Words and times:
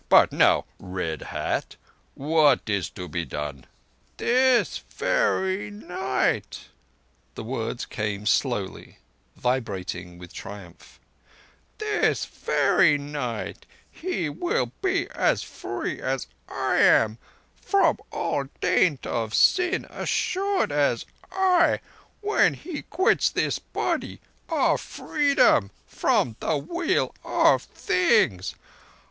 But 0.09 0.31
now, 0.31 0.65
Red 0.79 1.21
Hat, 1.21 1.75
what 2.15 2.67
is 2.67 2.89
to 2.89 3.07
be 3.07 3.23
done?" 3.23 3.67
"This 4.17 4.79
very 4.89 5.69
night,"—the 5.69 7.43
words 7.43 7.85
came 7.85 8.25
slowly, 8.25 8.97
vibrating 9.35 10.17
with 10.17 10.33
triumph—"this 10.33 12.25
very 12.25 12.97
night 12.97 13.67
he 13.91 14.27
will 14.27 14.71
be 14.81 15.07
as 15.11 15.43
free 15.43 16.01
as 16.01 16.25
I 16.49 16.77
am 16.77 17.19
from 17.61 17.99
all 18.11 18.45
taint 18.59 19.05
of 19.05 19.35
sin—assured 19.35 20.71
as 20.71 21.05
I 21.31 21.73
am, 21.73 21.79
when 22.21 22.53
he 22.55 22.81
quits 22.81 23.29
this 23.29 23.59
body, 23.59 24.19
of 24.49 24.81
Freedom 24.81 25.69
from 25.85 26.37
the 26.39 26.57
Wheel 26.57 27.13
of 27.23 27.61
Things. 27.61 28.55